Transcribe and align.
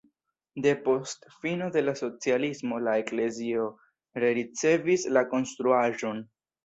Depost 0.65 1.27
fino 1.43 1.67
de 1.75 1.83
la 1.83 1.93
socialismo 1.99 2.79
la 2.87 2.95
eklezio 3.03 3.67
rericevis 4.25 5.07
la 5.19 5.25
konstruaĵon. 5.35 6.25